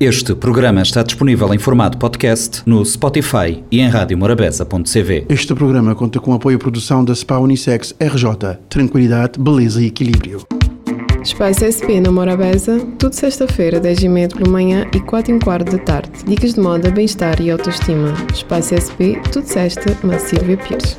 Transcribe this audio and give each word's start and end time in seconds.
Este 0.00 0.32
programa 0.32 0.80
está 0.80 1.02
disponível 1.02 1.52
em 1.52 1.58
formato 1.58 1.98
podcast 1.98 2.62
no 2.64 2.84
Spotify 2.86 3.64
e 3.68 3.80
em 3.80 3.88
radiomorabeza.cv. 3.88 5.26
Este 5.28 5.52
programa 5.56 5.92
conta 5.92 6.20
com 6.20 6.32
apoio 6.32 6.56
à 6.56 6.60
produção 6.60 7.04
da 7.04 7.12
SPA 7.12 7.40
Unissex 7.40 7.92
RJ. 8.00 8.58
Tranquilidade, 8.68 9.40
beleza 9.40 9.82
e 9.82 9.86
equilíbrio. 9.86 10.46
Espaço 11.20 11.64
SP 11.66 11.98
na 12.00 12.12
Morabeza, 12.12 12.78
tudo 12.96 13.12
sexta-feira, 13.12 13.80
10h30 13.80 14.36
pela 14.36 14.48
manhã 14.48 14.86
e 14.94 15.00
4 15.00 15.34
h 15.34 15.44
quarto 15.44 15.72
da 15.72 15.78
tarde. 15.78 16.12
Dicas 16.24 16.54
de 16.54 16.60
moda, 16.60 16.92
bem-estar 16.92 17.40
e 17.40 17.50
autoestima. 17.50 18.14
Espaço 18.32 18.76
SP, 18.78 19.18
tudo 19.32 19.48
sexta, 19.48 19.96
na 20.04 20.16
Silvia 20.20 20.56
Pires. 20.58 20.96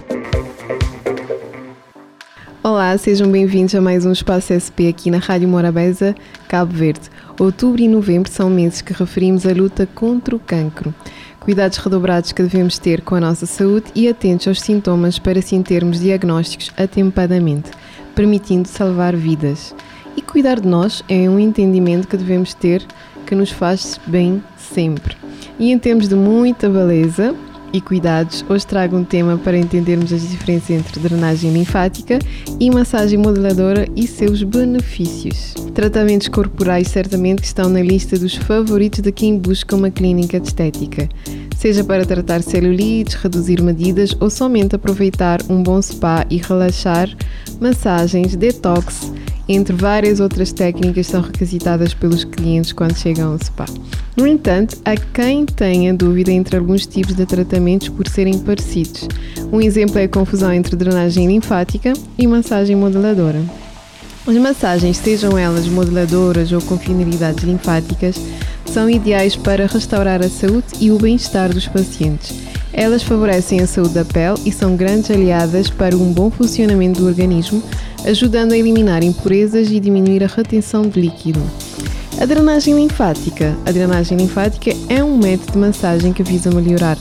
Olá, 2.61 2.97
sejam 2.97 3.31
bem-vindos 3.31 3.73
a 3.73 3.79
mais 3.79 4.05
um 4.05 4.11
Espaço 4.11 4.51
SP 4.51 4.91
aqui 4.91 5.09
na 5.09 5.17
Rádio 5.19 5.47
Morabeza, 5.47 6.13
Cabo 6.49 6.73
Verde. 6.73 7.09
Outubro 7.39 7.81
e 7.81 7.87
novembro 7.87 8.29
são 8.29 8.49
meses 8.49 8.81
que 8.81 8.91
referimos 8.91 9.45
à 9.45 9.53
luta 9.53 9.87
contra 9.95 10.35
o 10.35 10.39
cancro. 10.39 10.93
Cuidados 11.39 11.77
redobrados 11.77 12.33
que 12.33 12.43
devemos 12.43 12.77
ter 12.77 12.99
com 12.99 13.15
a 13.15 13.21
nossa 13.21 13.45
saúde 13.45 13.85
e 13.95 14.09
atentos 14.09 14.45
aos 14.49 14.59
sintomas 14.59 15.17
para 15.17 15.39
assim 15.39 15.63
termos 15.63 16.01
diagnósticos 16.01 16.69
atempadamente, 16.75 17.71
permitindo 18.13 18.67
salvar 18.67 19.15
vidas. 19.15 19.73
E 20.17 20.21
cuidar 20.21 20.59
de 20.59 20.67
nós 20.67 21.01
é 21.07 21.29
um 21.29 21.39
entendimento 21.39 22.09
que 22.09 22.17
devemos 22.17 22.53
ter 22.53 22.85
que 23.25 23.33
nos 23.33 23.51
faz 23.51 23.97
bem 24.05 24.43
sempre. 24.57 25.15
E 25.57 25.71
em 25.71 25.79
termos 25.79 26.09
de 26.09 26.15
muita 26.15 26.69
beleza, 26.69 27.33
e 27.71 27.81
cuidados, 27.81 28.43
hoje 28.49 28.65
trago 28.65 28.97
um 28.97 29.03
tema 29.03 29.37
para 29.37 29.57
entendermos 29.57 30.11
as 30.11 30.21
diferenças 30.27 30.69
entre 30.71 30.99
drenagem 30.99 31.51
linfática 31.51 32.19
e 32.59 32.69
massagem 32.69 33.17
modeladora 33.17 33.87
e 33.95 34.07
seus 34.07 34.43
benefícios. 34.43 35.53
Tratamentos 35.73 36.27
corporais 36.27 36.87
certamente 36.87 37.43
estão 37.43 37.69
na 37.69 37.81
lista 37.81 38.17
dos 38.17 38.35
favoritos 38.35 39.01
de 39.01 39.11
quem 39.11 39.37
busca 39.37 39.75
uma 39.75 39.89
clínica 39.89 40.39
de 40.39 40.47
estética, 40.47 41.07
seja 41.57 41.83
para 41.83 42.05
tratar 42.05 42.41
celulites, 42.41 43.15
reduzir 43.15 43.61
medidas 43.61 44.15
ou 44.19 44.29
somente 44.29 44.75
aproveitar 44.75 45.39
um 45.49 45.61
bom 45.61 45.81
spa 45.81 46.25
e 46.29 46.37
relaxar, 46.37 47.09
massagens, 47.59 48.35
detox, 48.35 49.11
entre 49.51 49.75
várias 49.75 50.19
outras 50.19 50.53
técnicas 50.53 51.07
são 51.07 51.21
requisitadas 51.21 51.91
pelos 51.91 52.23
clientes 52.23 52.71
quando 52.71 52.95
chegam 52.95 53.31
ao 53.31 53.39
spa. 53.39 53.65
No 54.15 54.27
entanto, 54.27 54.77
há 54.85 54.95
quem 54.95 55.43
tenha 55.43 55.91
dúvida 55.91 56.31
entre 56.31 56.55
alguns 56.55 56.85
tipos 56.85 57.15
de 57.15 57.25
tratamentos 57.25 57.89
por 57.89 58.07
serem 58.07 58.37
parecidos. 58.37 59.07
Um 59.51 59.59
exemplo 59.59 59.97
é 59.97 60.03
a 60.03 60.09
confusão 60.09 60.53
entre 60.53 60.75
drenagem 60.75 61.25
linfática 61.25 61.93
e 62.15 62.27
massagem 62.27 62.75
modeladora. 62.75 63.41
As 64.27 64.35
massagens, 64.35 64.97
sejam 64.97 65.35
elas 65.35 65.67
modeladoras 65.67 66.51
ou 66.51 66.61
com 66.61 66.77
finalidades 66.77 67.43
linfáticas, 67.43 68.15
são 68.65 68.87
ideais 68.87 69.35
para 69.35 69.65
restaurar 69.65 70.21
a 70.21 70.29
saúde 70.29 70.67
e 70.79 70.91
o 70.91 70.99
bem-estar 70.99 71.51
dos 71.51 71.67
pacientes. 71.67 72.37
Elas 72.71 73.01
favorecem 73.01 73.61
a 73.61 73.67
saúde 73.67 73.95
da 73.95 74.05
pele 74.05 74.37
e 74.45 74.51
são 74.51 74.75
grandes 74.75 75.09
aliadas 75.09 75.71
para 75.71 75.97
um 75.97 76.13
bom 76.13 76.29
funcionamento 76.29 76.99
do 77.01 77.07
organismo, 77.07 77.63
ajudando 78.05 78.53
a 78.53 78.57
eliminar 78.57 79.03
impurezas 79.03 79.69
e 79.71 79.79
diminuir 79.79 80.23
a 80.23 80.27
retenção 80.27 80.83
de 80.83 81.01
líquido. 81.01 81.41
A 82.19 82.25
drenagem 82.25 82.75
linfática. 82.75 83.57
A 83.65 83.71
drenagem 83.71 84.17
linfática 84.17 84.71
é 84.89 85.03
um 85.03 85.17
método 85.17 85.53
de 85.53 85.57
massagem 85.57 86.11
que 86.11 86.23
visa 86.23 86.51
melhorar 86.51 86.97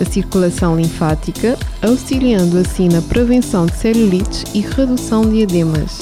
a 0.00 0.04
circulação 0.04 0.76
linfática, 0.76 1.58
auxiliando 1.82 2.58
assim 2.58 2.88
na 2.88 3.02
prevenção 3.02 3.66
de 3.66 3.76
celulites 3.76 4.44
e 4.54 4.60
redução 4.60 5.28
de 5.28 5.40
edemas. 5.40 6.00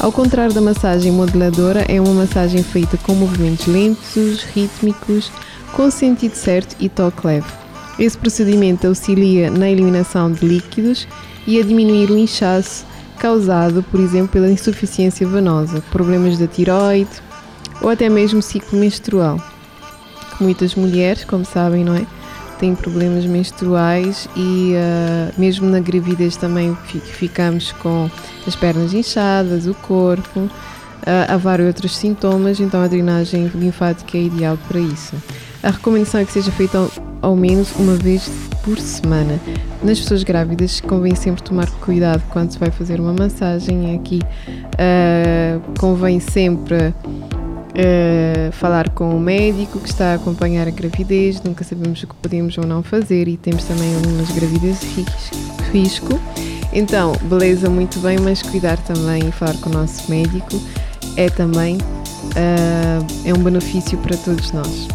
Ao 0.00 0.12
contrário 0.12 0.54
da 0.54 0.60
massagem 0.60 1.12
modeladora, 1.12 1.84
é 1.88 2.00
uma 2.00 2.12
massagem 2.12 2.62
feita 2.62 2.96
com 2.98 3.14
movimentos 3.14 3.66
lentos, 3.66 4.42
rítmicos, 4.42 5.30
com 5.72 5.90
sentido 5.90 6.34
certo 6.34 6.76
e 6.80 6.88
toque 6.88 7.26
leve. 7.26 7.46
Esse 7.98 8.16
procedimento 8.16 8.86
auxilia 8.86 9.50
na 9.50 9.70
eliminação 9.70 10.30
de 10.30 10.46
líquidos 10.46 11.06
e 11.46 11.58
a 11.58 11.62
diminuir 11.62 12.10
o 12.10 12.18
inchaço 12.18 12.84
causado, 13.16 13.82
por 13.90 14.00
exemplo, 14.00 14.28
pela 14.28 14.50
insuficiência 14.50 15.26
venosa, 15.26 15.82
problemas 15.90 16.38
da 16.38 16.46
tiroide 16.46 17.10
ou 17.80 17.90
até 17.90 18.08
mesmo 18.08 18.40
ciclo 18.42 18.78
menstrual. 18.78 19.40
Muitas 20.40 20.74
mulheres, 20.74 21.24
como 21.24 21.44
sabem, 21.44 21.84
não 21.84 21.94
é? 21.94 22.06
Têm 22.58 22.74
problemas 22.74 23.26
menstruais 23.26 24.28
e 24.34 24.72
uh, 24.74 25.40
mesmo 25.40 25.68
na 25.68 25.80
gravidez 25.80 26.36
também 26.36 26.76
ficamos 26.84 27.72
com 27.72 28.10
as 28.46 28.56
pernas 28.56 28.94
inchadas, 28.94 29.66
o 29.66 29.74
corpo, 29.74 30.40
uh, 30.40 30.50
há 31.28 31.36
vários 31.36 31.68
outros 31.68 31.94
sintomas, 31.96 32.58
então 32.58 32.82
a 32.82 32.86
drenagem 32.86 33.50
linfática 33.54 34.16
é 34.16 34.22
ideal 34.22 34.58
para 34.68 34.80
isso. 34.80 35.14
A 35.62 35.70
recomendação 35.70 36.20
é 36.20 36.24
que 36.24 36.32
seja 36.32 36.50
feita 36.50 36.88
ao, 37.26 37.34
menos 37.36 37.72
uma 37.76 37.94
vez 37.94 38.30
por 38.62 38.78
semana. 38.78 39.40
Nas 39.82 39.98
pessoas 39.98 40.22
grávidas 40.22 40.80
convém 40.80 41.14
sempre 41.14 41.42
tomar 41.42 41.68
cuidado 41.80 42.22
quando 42.30 42.52
se 42.52 42.58
vai 42.58 42.70
fazer 42.70 43.00
uma 43.00 43.12
massagem. 43.12 43.94
Aqui 43.96 44.20
uh, 44.22 45.60
convém 45.78 46.20
sempre 46.20 46.76
uh, 46.76 48.52
falar 48.52 48.90
com 48.90 49.16
o 49.16 49.20
médico 49.20 49.80
que 49.80 49.88
está 49.88 50.12
a 50.12 50.14
acompanhar 50.14 50.68
a 50.68 50.70
gravidez. 50.70 51.42
Nunca 51.42 51.64
sabemos 51.64 52.02
o 52.02 52.06
que 52.06 52.14
podemos 52.14 52.56
ou 52.58 52.66
não 52.66 52.82
fazer 52.82 53.28
e 53.28 53.36
temos 53.36 53.64
também 53.64 53.94
algumas 53.96 54.30
gravidez 54.30 54.80
de 54.80 55.04
risco. 55.72 56.20
Então, 56.72 57.12
beleza, 57.22 57.68
muito 57.70 57.98
bem, 58.00 58.18
mas 58.18 58.42
cuidar 58.42 58.76
também 58.78 59.28
e 59.28 59.32
falar 59.32 59.56
com 59.58 59.70
o 59.70 59.72
nosso 59.72 60.10
médico 60.10 60.60
é 61.16 61.28
também 61.30 61.76
uh, 61.76 63.06
é 63.24 63.32
um 63.32 63.42
benefício 63.42 63.98
para 63.98 64.16
todos 64.16 64.52
nós. 64.52 64.88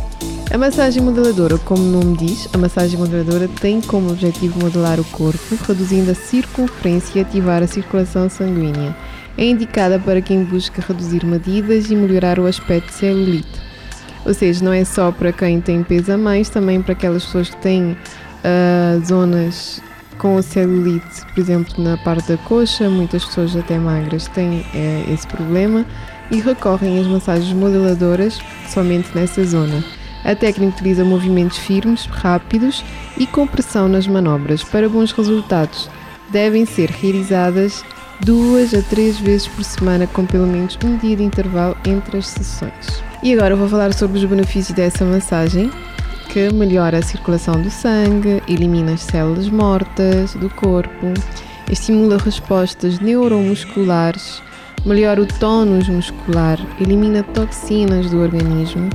A 0.52 0.58
massagem 0.58 1.02
modeladora, 1.02 1.58
como 1.60 1.82
o 1.82 2.04
nome 2.04 2.18
diz, 2.18 2.50
a 2.52 2.58
massagem 2.58 3.00
modeladora 3.00 3.48
tem 3.62 3.80
como 3.80 4.12
objetivo 4.12 4.60
modelar 4.60 5.00
o 5.00 5.06
corpo, 5.06 5.56
reduzindo 5.66 6.12
a 6.12 6.14
circunferência 6.14 7.20
e 7.20 7.22
ativar 7.22 7.64
a 7.64 7.68
circulação 7.68 8.30
sanguínea. 8.30 8.94
É 9.38 9.46
indicada 9.46 9.98
para 9.98 10.22
quem 10.22 10.44
busca 10.44 10.84
reduzir 10.86 11.26
medidas 11.26 11.90
e 11.90 11.96
melhorar 11.96 12.38
o 12.38 12.48
aspecto 12.48 12.92
celulite. 12.92 13.48
Ou 14.26 14.34
seja, 14.34 14.66
não 14.66 14.74
é 14.74 14.84
só 14.84 15.10
para 15.10 15.32
quem 15.32 15.62
tem 15.62 15.84
peso 15.84 16.12
a 16.12 16.18
mais, 16.18 16.50
também 16.50 16.82
para 16.82 16.92
aquelas 16.92 17.24
pessoas 17.24 17.50
que 17.50 17.58
têm 17.62 17.94
uh, 17.94 19.06
zonas 19.06 19.82
com 20.18 20.42
celulite, 20.42 21.26
por 21.34 21.40
exemplo, 21.40 21.82
na 21.82 21.96
parte 21.96 22.28
da 22.28 22.38
coxa, 22.38 22.90
muitas 22.90 23.24
pessoas 23.24 23.56
até 23.56 23.80
magras 23.80 24.28
têm 24.28 24.60
uh, 24.60 25.14
esse 25.14 25.26
problema 25.28 25.86
e 26.30 26.42
recorrem 26.42 27.00
às 27.00 27.08
massagens 27.08 27.54
modeladoras 27.54 28.38
somente 28.68 29.08
nessa 29.16 29.46
zona. 29.46 29.82
A 30.24 30.36
técnica 30.36 30.76
utiliza 30.76 31.04
movimentos 31.04 31.58
firmes, 31.58 32.06
rápidos 32.06 32.84
e 33.18 33.26
com 33.26 33.48
pressão 33.48 33.88
nas 33.88 34.08
manobras. 34.08 34.64
Para 34.64 34.88
bons 34.88 35.12
resultados, 35.12 35.90
devem 36.30 36.66
ser 36.66 36.90
realizadas 36.90 37.84
duas 38.20 38.74
a 38.74 38.82
três 38.84 39.20
vezes 39.20 39.48
por 39.48 39.64
semana, 39.64 40.06
com 40.08 40.26
pelo 40.26 40.46
menos 40.46 40.78
um 40.86 40.98
dia 40.98 41.16
de 41.16 41.24
intervalo 41.24 41.76
entre 41.86 42.18
as 42.18 42.28
sessões. 42.28 43.04
E 43.24 43.34
agora 43.34 43.56
vou 43.56 43.68
falar 43.68 43.94
sobre 43.94 44.18
os 44.18 44.26
benefícios 44.26 44.76
dessa 44.76 45.04
massagem, 45.04 45.72
que 46.30 46.54
melhora 46.54 47.00
a 47.00 47.02
circulação 47.02 47.60
do 47.62 47.70
sangue, 47.70 48.42
elimina 48.48 48.94
as 48.94 49.02
células 49.02 49.50
mortas 49.50 50.34
do 50.36 50.50
corpo, 50.52 51.14
estimula 51.70 52.18
respostas 52.18 53.00
neuromusculares, 53.00 54.42
melhora 54.86 55.22
o 55.22 55.26
tônus 55.26 55.90
muscular, 55.90 56.60
elimina 56.80 57.24
toxinas 57.24 58.10
do 58.10 58.20
organismo 58.22 58.90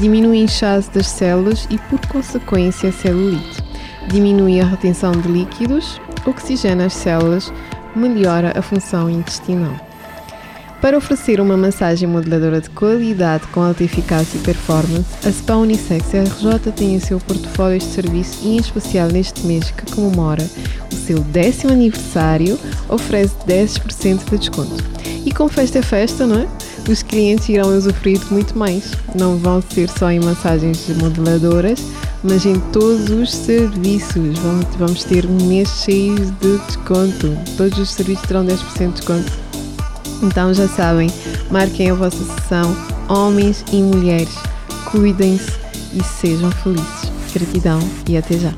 diminui 0.00 0.38
o 0.38 0.44
inchaço 0.44 0.90
das 0.92 1.06
células 1.06 1.66
e, 1.70 1.78
por 1.78 2.00
consequência, 2.06 2.88
a 2.88 2.92
celulite. 2.92 3.62
Diminui 4.08 4.60
a 4.60 4.64
retenção 4.64 5.12
de 5.12 5.28
líquidos, 5.28 6.00
oxigena 6.26 6.86
as 6.86 6.94
células, 6.94 7.52
melhora 7.94 8.52
a 8.56 8.62
função 8.62 9.08
intestinal. 9.08 9.74
Para 10.84 10.98
oferecer 10.98 11.40
uma 11.40 11.56
massagem 11.56 12.06
modeladora 12.06 12.60
de 12.60 12.68
qualidade 12.68 13.46
com 13.46 13.62
alta 13.62 13.82
eficácia 13.82 14.36
e 14.36 14.42
performance, 14.42 15.26
a 15.26 15.32
Spa 15.32 15.56
Unisex 15.56 16.12
RJ 16.12 16.72
tem 16.76 16.94
em 16.94 17.00
seu 17.00 17.18
portfólio 17.18 17.78
de 17.78 17.86
serviço 17.86 18.40
e 18.42 18.48
em 18.48 18.56
especial 18.58 19.08
neste 19.08 19.46
mês 19.46 19.70
que 19.70 19.90
comemora 19.94 20.46
o 20.92 20.94
seu 20.94 21.20
décimo 21.20 21.72
aniversário, 21.72 22.58
oferece 22.86 23.34
10% 23.48 24.30
de 24.30 24.36
desconto. 24.36 24.84
E 25.24 25.32
com 25.32 25.48
festa 25.48 25.78
é 25.78 25.82
festa, 25.82 26.26
não 26.26 26.40
é? 26.40 26.46
Os 26.88 27.02
clientes 27.02 27.48
irão 27.48 27.76
usufruir 27.76 28.18
de 28.18 28.32
muito 28.32 28.56
mais. 28.58 28.92
Não 29.14 29.36
vão 29.36 29.62
ser 29.62 29.88
só 29.88 30.10
em 30.10 30.20
massagens 30.20 30.88
modeladoras, 31.00 31.82
mas 32.22 32.44
em 32.44 32.58
todos 32.72 33.10
os 33.10 33.30
serviços. 33.30 34.38
Vamos, 34.38 34.66
vamos 34.76 35.04
ter 35.04 35.26
um 35.26 35.46
mês 35.46 35.68
cheio 35.84 36.14
de 36.14 36.58
desconto. 36.66 37.36
Todos 37.56 37.78
os 37.78 37.90
serviços 37.90 38.26
terão 38.26 38.44
10% 38.44 38.88
de 38.88 38.92
desconto. 38.92 39.32
Então 40.22 40.54
já 40.54 40.68
sabem, 40.68 41.10
marquem 41.50 41.90
a 41.90 41.94
vossa 41.94 42.22
sessão, 42.24 42.76
homens 43.08 43.64
e 43.72 43.82
mulheres. 43.82 44.34
Cuidem-se 44.90 45.52
e 45.92 46.02
sejam 46.02 46.50
felizes. 46.50 47.12
Gratidão 47.32 47.80
e 48.08 48.16
até 48.16 48.38
já. 48.38 48.52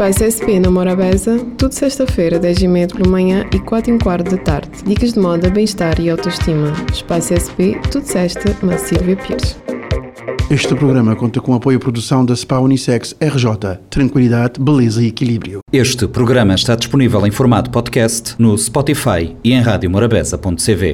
Espaço 0.00 0.24
SP 0.24 0.56
na 0.58 0.70
Morabeza, 0.70 1.38
tudo 1.58 1.72
sexta-feira, 1.72 2.38
10 2.38 2.62
e 2.62 2.68
meia 2.68 2.88
pela 2.88 3.06
manhã 3.06 3.44
e 3.54 3.58
4 3.58 3.90
e 3.90 3.94
um 3.94 3.98
quarto 3.98 4.30
da 4.30 4.38
tarde. 4.38 4.70
Dicas 4.82 5.12
de 5.12 5.20
moda, 5.20 5.50
bem-estar 5.50 6.00
e 6.00 6.08
autoestima. 6.08 6.72
Espaço 6.90 7.34
SP, 7.36 7.76
tudo 7.92 8.06
sexta, 8.06 8.56
na 8.62 8.78
Silvia 8.78 9.14
Pires. 9.14 9.58
Este 10.50 10.74
programa 10.74 11.14
conta 11.14 11.38
com 11.38 11.52
apoio 11.54 11.76
à 11.76 11.80
produção 11.80 12.24
da 12.24 12.34
Spa 12.34 12.58
Unissex 12.60 13.14
RJ. 13.20 13.78
Tranquilidade, 13.90 14.58
beleza 14.58 15.02
e 15.02 15.08
equilíbrio. 15.08 15.60
Este 15.70 16.08
programa 16.08 16.54
está 16.54 16.74
disponível 16.74 17.26
em 17.26 17.30
formato 17.30 17.70
podcast 17.70 18.36
no 18.38 18.56
Spotify 18.56 19.36
e 19.44 19.52
em 19.52 19.60
radiomorabeza.cv. 19.60 20.88